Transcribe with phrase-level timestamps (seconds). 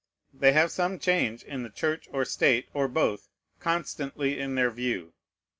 [0.33, 5.13] They have some change in the Church or State, or both, constantly in their view.